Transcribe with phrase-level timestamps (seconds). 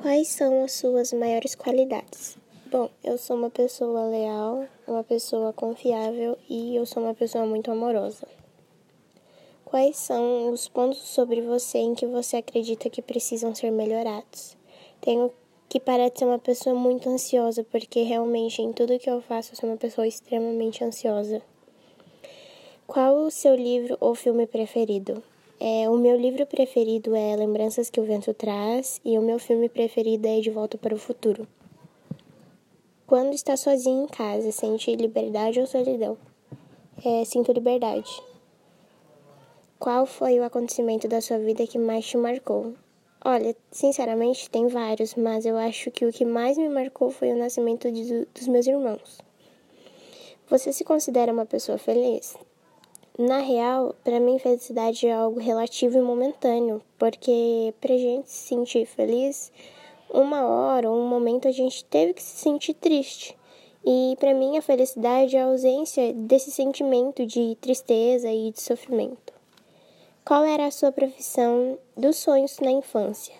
[0.00, 2.38] Quais são as suas maiores qualidades?
[2.70, 7.68] Bom, eu sou uma pessoa leal, uma pessoa confiável e eu sou uma pessoa muito
[7.68, 8.24] amorosa.
[9.64, 14.56] Quais são os pontos sobre você em que você acredita que precisam ser melhorados?
[15.00, 15.32] Tenho
[15.68, 19.52] que parar de ser uma pessoa muito ansiosa, porque realmente em tudo que eu faço
[19.52, 21.42] eu sou uma pessoa extremamente ansiosa.
[22.86, 25.20] Qual o seu livro ou filme preferido?
[25.60, 29.68] É, o meu livro preferido é Lembranças que o Vento Traz e o meu filme
[29.68, 31.48] preferido é De Volta para o Futuro.
[33.08, 36.16] Quando está sozinho em casa, sente liberdade ou solidão?
[37.04, 38.22] É, sinto liberdade.
[39.80, 42.74] Qual foi o acontecimento da sua vida que mais te marcou?
[43.24, 47.36] Olha, sinceramente tem vários, mas eu acho que o que mais me marcou foi o
[47.36, 49.18] nascimento de, dos meus irmãos.
[50.48, 52.36] Você se considera uma pessoa feliz?
[53.18, 58.86] Na real, para mim, felicidade é algo relativo e momentâneo, porque pra gente se sentir
[58.86, 59.50] feliz,
[60.08, 63.36] uma hora ou um momento a gente teve que se sentir triste.
[63.84, 69.32] E para mim, a felicidade é a ausência desse sentimento de tristeza e de sofrimento.
[70.24, 73.34] Qual era a sua profissão dos sonhos na infância?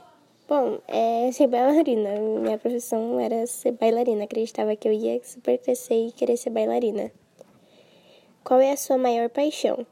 [0.48, 2.19] Bom, é ser bailarina.
[2.19, 4.25] Minha profissão era ser bailarina.
[4.25, 7.13] Acreditava que eu ia super crescer e querer ser bailarina.
[8.49, 9.87] Qual é a sua maior paixão?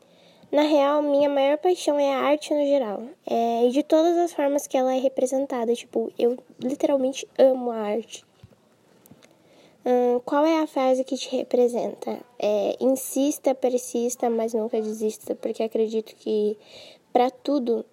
[0.50, 3.02] Na real, minha maior paixão é a arte no geral.
[3.26, 5.74] É, e de todas as formas que ela é representada.
[5.74, 8.24] Tipo, eu literalmente amo a arte.
[9.84, 12.18] Hum, qual é a frase que te representa?
[12.38, 16.56] É, insista, persista, mas nunca desista, porque acredito que
[17.12, 17.84] para tudo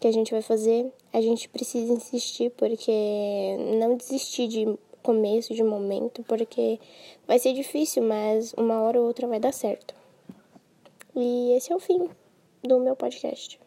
[0.00, 5.62] que a gente vai fazer, a gente precisa insistir, porque não desistir de começo, de
[5.62, 6.78] momento, porque
[7.26, 9.94] vai ser difícil, mas uma hora ou outra vai dar certo.
[11.14, 12.08] E esse é o fim
[12.62, 13.58] do meu podcast.